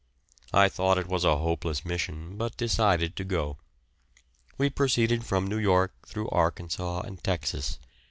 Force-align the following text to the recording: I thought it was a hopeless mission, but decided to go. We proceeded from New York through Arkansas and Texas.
I 0.51 0.67
thought 0.67 0.97
it 0.97 1.05
was 1.05 1.23
a 1.23 1.35
hopeless 1.37 1.85
mission, 1.85 2.35
but 2.35 2.57
decided 2.57 3.15
to 3.17 3.23
go. 3.23 3.57
We 4.57 4.71
proceeded 4.71 5.27
from 5.27 5.45
New 5.45 5.59
York 5.59 5.93
through 6.07 6.29
Arkansas 6.31 7.01
and 7.01 7.23
Texas. 7.23 7.77